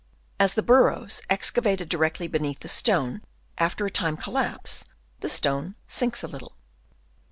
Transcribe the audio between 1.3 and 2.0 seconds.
cavated